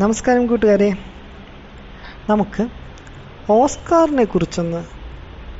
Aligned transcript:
നമസ്കാരം 0.00 0.46
കൂട്ടുകാരെ. 0.46 0.88
നമുക്ക് 2.30 2.68
ഓസ്കാറിനെ 3.50 4.24
കുറിച്ചൊന്ന് 4.24 4.84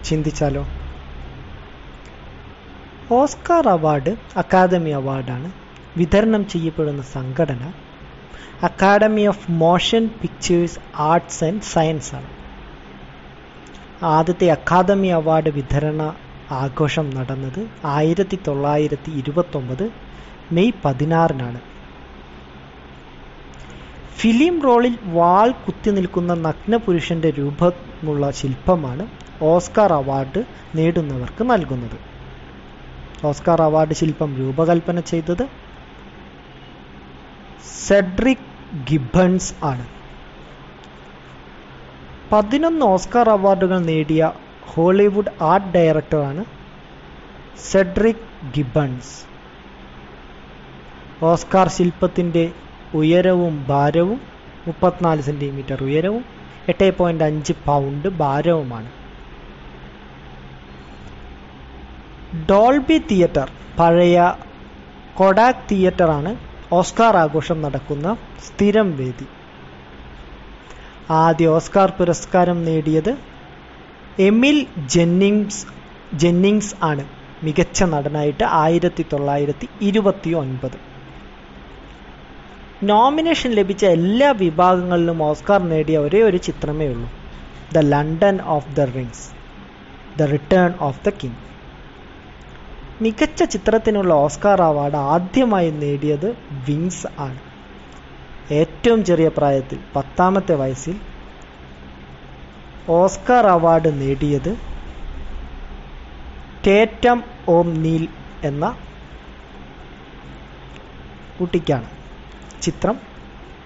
ചിന്തിച്ചാലോ? 0.05 0.67
ഓസ്കാർ 3.13 3.69
അവാർഡ് 3.69 4.17
അക്കാദമി 4.37 4.91
അവാർഡാണ് 4.91 5.53
വിതരണം 5.97 6.49
ചെയ്യപ്പെടുന്ന 6.49 7.03
സംഘടന. 7.03 7.73
Academy 8.63 9.27
of 9.27 9.51
Motion 9.51 10.11
Pictures 10.23 10.79
Arts 10.97 11.45
and 11.45 11.63
Science 11.63 12.15
ആണ്. 12.15 12.29
ആദ്യത്തെ 14.03 14.51
അക്കാദമി 14.51 15.09
അവാർഡ് 15.09 15.49
വിതരണ 15.49 16.15
ആഘോഷം 16.51 17.11
നടന്നത് 17.11 17.69
ആയിരത്തി 17.85 18.39
തൊള്ളായിരത്തി 18.49 19.11
ഇരുപത്തൊമ്പത് 19.11 19.91
മെയ് 20.53 20.73
പതിനാറിനാണ്. 20.85 21.76
ഫിലിം 24.27 24.63
റോളിൽ 24.63 24.99
വാൾ 25.07 25.51
കുത്തി 25.51 25.91
നിൽക്കുന്ന 25.91 26.35
നഗ്നപുരുഷന്റെ 26.35 27.31
രൂപമുള്ള 27.31 28.31
ശില്പമാണ് 28.31 29.05
ഓസ്കാർ 29.43 29.93
അവാർഡ് 29.93 30.45
നേടുന്നവർക്ക് 30.75 31.51
നൽകുന്നത്. 31.51 31.99
ഓസ്കാർ 33.25 33.63
അവാർഡ് 33.63 33.93
ശില്പം 33.93 34.37
രൂപകൽപ്പന 34.37 35.01
ചെയ്തത് 35.01 35.45
സെഡ്രിക് 37.89 38.49
ഗിബൺസ് 38.91 39.55
ആണ്. 39.65 39.87
പതിനൊന്ന് 42.33 42.87
ഓസ്കാർ 42.87 43.29
അവാർഡുകൾ 43.29 43.79
നേടിയ 43.79 44.33
ഹോളിവുഡ് 44.63 45.43
ആർട്ട് 45.43 45.73
ഡയറക്ടറാണ് 45.75 46.45
സെഡ്രിക് 47.73 48.27
ഗിബൺസ് 48.57 49.17
ഓസ്കാർ 51.25 51.69
ശില്പത്തിന്റെ 51.69 52.53
ഉയരവും 53.01 53.55
ഭാരവും 53.71 54.19
മുപ്പത്തിനാല് 54.67 55.23
സെന്റിമീറ്റർ 55.29 55.79
ഉയരവും 55.89 56.23
എട്ട് 56.69 56.89
പോയിന്റ് 56.99 57.25
അഞ്ച് 57.25 57.53
പൗണ്ട് 57.67 58.09
ഭാരവുമാണ്. 58.23 58.91
ഡോൾബി 62.51 62.99
തിയേറ്റർ 63.11 63.49
പഴയ 63.79 64.17
കൊഡാക് 65.19 65.67
തിയേറ്ററാണ് 65.71 66.31
ഓസ്കാർ 66.79 67.17
ആഘോഷം 67.17 67.59
നടക്കുന്ന 67.65 68.07
സ്ഥിരം 68.47 68.89
വേദി. 69.01 69.27
ആദ്യ 71.23 71.47
ഓസ്കാർ 71.57 71.91
പുരസ്കാരം 71.99 72.59
നേടിയത് 72.69 73.13
എമിൽ 74.29 74.57
ജെന്നിങ്സ് 74.95 75.63
ജെന്നിങ്സ് 76.23 76.75
ആണ്. 76.91 77.05
മികച്ച 77.45 77.83
നടനായിട്ട് 77.93 78.45
ആയിരത്തി 78.65 79.05
തൊള്ളായിരത്തി 79.13 79.67
ഇരുപത്തി 79.89 80.31
ഒൻപത്. 80.43 80.77
നോമിനേഷൻ 82.83 83.51
ലഭിച്ച 83.51 83.85
എല്ലാ 83.85 84.31
വിഭാഗങ്ങളിലും 84.31 85.23
ഓസ്കാർ 85.23 85.63
നേടിയ 85.63 85.99
ഒരേ 85.99 86.23
ഒരു 86.23 86.37
ചിത്രമേ 86.37 86.87
ഉള്ളൂ. 86.87 87.11
The 87.75 87.79
London 87.79 88.43
of 88.43 88.77
the 88.77 88.81
rings 88.81 89.31
the 90.19 90.23
return 90.23 90.75
of 90.81 91.01
the 91.05 91.09
king. 91.09 91.35
മികച്ച 93.03 93.43
ചിത്രത്തിനുള്ള 93.43 94.15
ഓസ്കാർ 94.15 94.63
അവാർഡ് 94.63 94.97
ആദ്യമായി 94.97 95.71
നേടിയത് 95.71 96.37
വിങ്സ് 96.51 97.07
ആണ്. 97.19 97.39
ഏറ്റവും 98.53 99.05
ചെറിയ 99.05 99.29
പ്രായത്തിൽ 99.29 99.79
പത്താമത്തെ 99.97 100.55
വയസ്സിൽ 100.55 100.97
ഓസ്കാർ 102.89 103.47
അവാർഡ് 103.47 104.01
നേടിയത് 104.01 104.57
ടേറ്റം 106.67 107.23
ഓം 107.49 107.83
നീൽ 107.83 108.09
എന്ന 108.45 108.77
കുട്ടിക്കാണ്. 111.41 112.06
ചിത്രം 112.63 112.97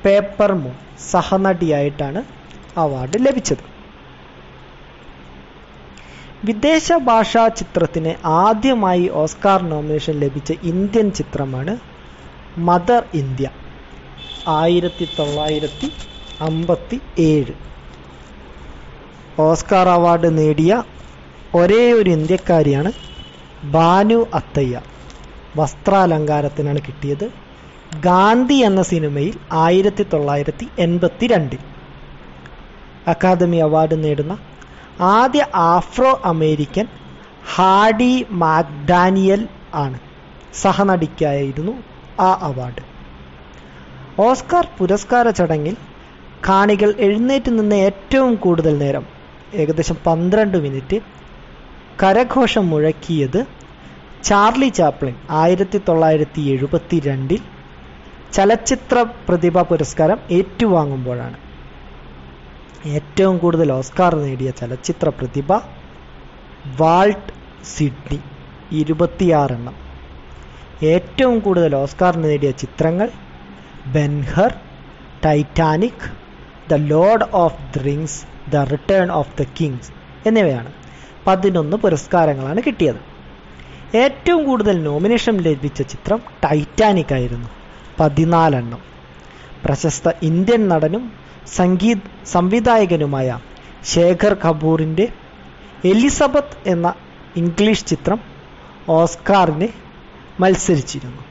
പേപ്പർ 0.04 0.52
മൂൺ 0.52 0.74
സഹനടിയായിട്ടാണ് 1.10 2.20
അവാർഡ് 2.76 3.26
ലഭിച്ചത്. 3.26 3.62
വിദേശ 6.44 6.92
ഭാഷാ 6.92 7.48
ചിത്രത്തിന് 7.48 8.14
ആദ്യമായി 8.24 9.08
ഓസ്കാർ 9.08 9.62
നോമിനേഷൻ 9.62 10.12
ലഭിച്ച 10.12 10.52
ഇന്ത്യൻ 10.62 11.10
ചിത്രമാണ് 11.10 11.72
മദർ 12.58 13.04
ഇന്ത്യ 13.14 13.50
ആയിരത്തി 14.48 15.08
തൊള്ളായിരത്തി 15.18 15.92
അമ്പത്തി 16.40 17.00
ഏഴ് 17.18 17.54
ഓസ്കാർ 19.38 19.88
അവാർഡ് 19.88 20.38
നേടിയ 20.38 20.82
ഒരേ 21.54 21.92
ഒരു 21.92 22.10
ഇന്ത്യക്കാരിയാണ് 22.10 22.90
ബാനു 23.64 24.26
അത്തയ്യ. 24.34 24.80
വസ്ത്രാലങ്കാരത്തിനാണ് 25.56 26.80
കിട്ടിയത്. 26.88 27.26
ഗാന്ധി 27.92 28.54
എന്ന 28.54 28.82
സിനിമയിൽ 28.82 29.34
ആയിരത്തി 29.52 30.02
തൊള്ളായിരത്തി 30.12 30.68
എൺപത്തി 30.78 31.26
രണ്ടിൽ 31.26 31.62
അക്കാദമി 33.08 33.56
അവാർഡ് 33.56 34.04
നേടുന്ന 34.04 34.34
ആദ്യ 35.10 35.46
ആഫ്രോ 35.54 36.20
അമേരിക്കൻ 36.24 36.86
ഹാഡി 37.54 38.12
മാക്ഡാനിയൽ 38.32 39.48
ആണ്. 39.74 39.98
സഹനടിക്കായിരുന്നു 40.54 41.74
ആ 42.20 42.38
അവാർഡ്. 42.42 42.82
ഓസ്കാർ 44.18 44.66
പുരസ്കാര 44.78 45.30
ചടങ്ങിൽ 45.30 45.76
കാണികൾ 46.48 46.94
എഴുന്നേറ്റ് 46.98 47.58
നിന്ന് 47.58 47.76
ഏറ്റവും 47.76 48.34
കൂടുതൽ 48.34 48.78
നേരം 48.78 49.04
ഏകദേശം 49.54 49.96
പന്ത്രണ്ട് 50.06 50.58
മിനിറ്റ് 50.58 50.98
കരഘോഷം 52.02 52.70
മുഴക്കിയത് 52.70 53.40
ചാർലി 54.24 54.68
ചാപ്ലിൻ 54.68 55.14
ആയിരത്തി 55.30 55.78
തൊള്ളായിരത്തി 55.78 56.40
എഴുപത്തി 56.40 57.00
രണ്ടിൽ 57.00 57.40
ചലച്ചിത്ര 58.36 59.04
പ്രതിഭ 59.28 59.62
പുരസ്കാരം 59.62 60.18
ഏറ്റുവാങ്ങുമ്പോഴാണ്. 60.30 61.38
ഏറ്റവും 62.96 63.38
കൂടുതൽ 63.38 63.72
ഓസ്കാർ 63.72 64.14
നേടിയ 64.14 64.50
ചലച്ചിത്ര 64.50 65.08
പ്രതിഭ 65.08 65.50
വാൾട്ട് 66.80 67.32
സിഡ്നി 67.64 68.20
ഇരുപത്തിയാറെണ്ണം. 68.80 69.76
ഏറ്റവും 70.82 71.38
കൂടുതൽ 71.38 71.76
ഓസ്കാർ 71.76 72.16
നേടിയ 72.16 72.50
ചിത്രങ്ങൾ 72.50 73.08
Ben Hur 73.94 74.52
Titanic 75.24 76.06
the 76.70 76.74
lord 76.94 77.26
of 77.44 77.60
the 77.74 77.82
rings 77.88 78.20
the 78.50 78.56
return 78.56 79.10
of 79.20 79.42
the 79.42 79.46
kings 79.60 79.90
എന്നിവയാണ് 80.26 80.70
പതിനൊന്ന് 81.26 81.76
പുരസ്കാരങ്ങളാണ് 81.76 82.60
കിട്ടിയത്. 82.66 83.00
ഏറ്റവും 83.94 84.44
കൂടുതൽ 84.44 84.76
നോമിനേഷൻ 84.82 85.36
ലഭിച്ച 85.36 85.82
ചിത്രം 85.82 86.20
ടൈറ്റാനിക് 86.44 87.14
ആയിരുന്നു. 87.14 87.48
പതിനാലെണ്ണം. 88.00 88.82
പ്രശസ്ത 89.64 90.10
ഇന്ത്യൻ 90.22 90.68
നടനും 90.68 91.12
സംഗീത് 91.56 92.06
സംവിധായകനുമായ 92.26 93.38
ശേഖർ 93.84 94.34
കപൂറിന്റെ 94.34 95.08
എലിസബത്ത് 95.84 96.68
എന്ന 96.68 96.94
ഇംഗ്ലീഷ് 97.36 97.86
ചിത്രം 97.86 98.20
ഓസ്കാറിന് 98.88 99.68
മത്സരിച്ചിരുന്നു. 100.40 101.22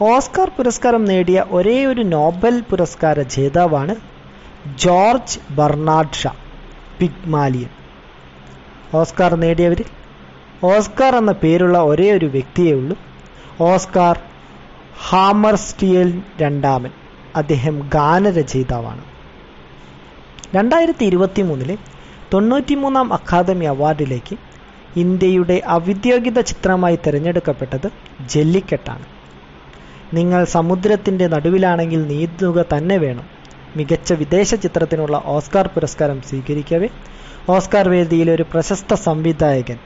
ഓസ്കാർ 0.00 0.50
പുരസ്കാരം 0.56 1.04
നേടിയ 1.04 1.44
ഒരേ 1.50 1.84
ഒരു 1.84 2.00
നോബൽ 2.00 2.60
പുരസ്കാര 2.60 3.22
ജേതാവാണ് 3.22 3.94
George 4.76 5.38
Bernard 5.52 6.12
Shaw 6.12 6.32
Pygmalion. 7.00 7.68
Oscar 8.94 9.34
നേടിയവരിൽ 9.34 9.88
Oscar 10.64 11.16
എന്ന 11.16 11.32
പേരുള്ള 11.32 11.78
ഒരേ 11.78 12.12
ഒരു 12.12 12.26
വ്യക്തിയേ 12.26 12.72
ഉള്ളൂ. 12.72 12.96
ഓസ്കാർ 13.60 14.20
ഹാമർ 14.98 15.54
സ്റ്റീൽ 15.54 16.22
രണ്ടാമൻ. 16.40 16.90
അദ്ദേഹം 17.36 17.90
ഗാനരചയിതാവാണ്. 17.94 19.04
രണ്ടായിരത്തി 20.54 21.04
ഇരുപത്തി 21.04 21.42
മൂന്നിലെ 21.42 21.78
തൊണ്ണൂറ്റിമൂന്നാം 22.34 23.12
അക്കാദമി 23.12 23.64
അവാർഡിലേക്ക് 23.64 24.36
ഇന്ത്യയുടെ 24.96 25.62
ഔദ്യോഗിക 25.68 26.40
ചിത്രമായി 26.40 26.98
തിരഞ്ഞെടുക്കപ്പെട്ടത് 27.06 27.90
ജല്ലിക്കെട്ടാണ്. 28.28 29.04
നിങ്ങൾ 30.14 30.44
സമുദ്രത്തിന്റെ 30.44 31.26
നടുവിലാണെങ്കിൽ 31.26 32.06
നീന്തുക 32.06 32.64
തന്നെ 32.76 32.96
വേണം. 32.96 33.24
മികച്ച 33.76 34.12
വിദേശ 34.12 34.54
ചിത്രത്തിനുള്ള 34.54 35.22
ഓസ്കാർ 35.26 35.66
പുരസ്കാരം 35.66 36.22
സ്വീകരിക്കവേ 36.22 36.88
ഓസ്കാർ 37.48 37.88
വേദിയിലെ 37.88 38.34
ഒരു 38.34 38.42
പ്രശസ്ത 38.42 38.94
സംവിധായകൻ. 38.94 39.78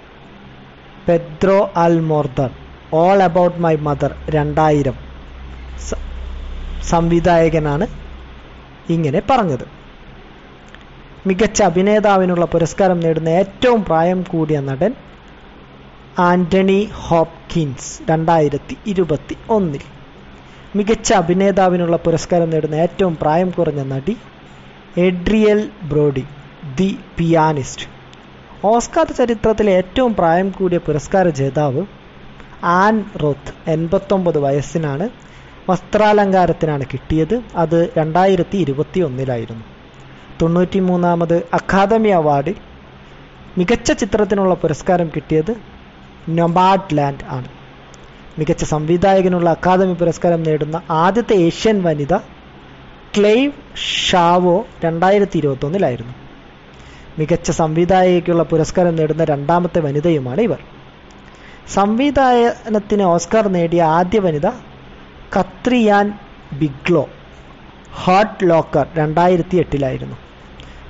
Pedro 1.08 1.70
Almodovar 2.00 2.50
all 2.92 3.18
about 3.22 3.58
my 3.58 3.76
mother 3.86 4.12
രണ്ടായിരം. 4.30 4.96
സംവിധായകനാണ് 6.82 7.86
ഇങ്ങനെ 8.88 9.22
പറഞ്ഞത്. 9.30 9.64
മികച്ച 11.26 11.62
അഭിനേതാവിനുള്ള 11.62 12.44
പുരസ്കാരം 12.44 13.00
നേടുന്ന 13.00 13.28
ഏറ്റവും 13.28 13.84
പ്രായം 13.84 14.22
കൂടിയ 14.22 14.60
നടൻ 14.60 14.92
ആന്റണി 16.20 16.78
ഹോപ്കിൻസ് 17.06 18.10
രണ്ടായിരത്തി 18.10 18.76
ഇരുപത്തി 18.86 19.36
ഒന്നിൽ 19.50 19.84
മികച്ച 20.76 21.12
അഭിനേതാവിനുള്ള 21.12 21.96
പുരസ്കാരം 21.96 22.50
നേടുന്ന 22.50 22.74
ഏറ്റവും 22.74 23.16
പ്രായം 23.16 23.50
കുറഞ്ഞ 23.50 23.82
നടി 23.82 24.16
Adrien 24.96 25.70
Brody 25.82 26.24
the 26.78 26.98
pianist. 27.18 27.86
Oscar 28.64 29.12
ചരിത്രത്തിലെ 29.12 29.72
ഏറ്റവും 29.72 30.14
പ്രായം 30.14 30.50
കൂടിയ 30.50 30.78
പുരസ്കാര 30.78 31.28
ജേതാവ് 31.28 31.82
ആൻ 32.64 33.04
റോത്ത് 33.22 33.70
എൺപത്തൊമ്പത് 33.70 34.38
വയസ്സിനാണ് 34.38 35.08
വസ്ത്രാലങ്കാരത്തിനാണ് 35.70 36.84
കിട്ടിയത്. 36.92 37.42
അത് 37.56 37.92
രണ്ടായിരത്തി 37.98 38.56
ഇരുപത്തി 38.56 39.00
ഒന്നിലായിരുന്നു 39.00 39.64
തൊണ്ണൂറ്റി 40.42 40.78
മൂന്നാമത് 40.78 41.46
അക്കാദമി 41.54 42.08
അവാർഡിൽ 42.08 42.54
മികച്ച 43.58 43.92
ചിത്രത്തിനുള്ള 43.92 44.54
പുരസ്കാരം 44.54 45.10
കിട്ടിയത് 45.16 45.56
നൊബാഡ് 46.28 46.96
ലാൻഡ് 46.98 47.24
ആണ്. 47.28 47.48
മികച്ച 48.38 48.64
സംവിധായകനുള്ള 48.64 49.50
അക്കാദമി 49.50 49.92
പുരസ്കാരം 49.92 50.42
നേടുന്ന 50.42 50.80
ആദ്യത്തെ 50.90 51.34
ഏഷ്യൻ 51.34 51.82
വനിത 51.82 52.16
ക്ലെയ്വ് 53.16 53.52
ഷാവോ 53.76 54.66
രണ്ടായിരത്തി 54.84 55.38
ഇരുപത്തൊന്നിലായിരുന്നു 55.38 56.12
മികച്ച 57.18 57.50
സംവിധായകയ്ക്കുള്ള 57.50 58.42
പുരസ്കാരം 58.42 58.96
നേടുന്ന 58.96 59.24
രണ്ടാമത്തെ 59.24 59.80
വനിതയുമാണ് 59.80 60.40
ഇവർ. 60.40 60.77
സംവിധാനത്തിന് 61.74 63.02
ഓസ്കാർ 63.02 63.48
നേടിയ 63.48 63.82
ആദ്യ 63.82 64.18
വനിത 64.18 64.46
കത്രിയാൻ 65.38 66.18
ബിഗ്ലോ 66.52 67.08
ഹാർട്ട് 68.04 68.50
ലോക്കർ 68.50 68.86
രണ്ടായിരത്തി 68.96 69.56
എട്ടിലായിരുന്നു 69.56 70.16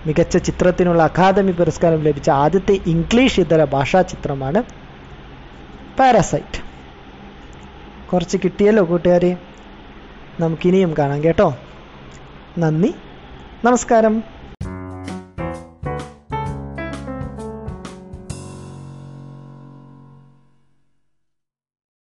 മികച്ച 0.06 0.36
ചിത്രത്തിനുള്ള 0.36 1.02
അക്കാദമി 1.02 1.52
പുരസ്കാരം 1.52 2.02
ലഭിച്ച 2.02 2.30
ആദ്യത്തെ 2.30 2.80
ഇംഗ്ലീഷ് 2.86 3.40
ഇതര 3.40 3.64
ഭാഷാ 3.64 4.02
ചിത്രമാണ് 4.02 4.62
പാരസൈറ്റ്. 5.98 6.62
കുറച്ച് 8.12 8.38
കിട്ടിയല്ലോ 8.44 8.84
കൂട്ടുകാരെ? 8.84 9.36
നമുക്കിനിയും 10.40 10.94
കാണാം 10.98 11.24
കേട്ടോ. 11.24 11.56
നന്ദി 12.58 12.94
നമസ്കാരം. 13.64 14.37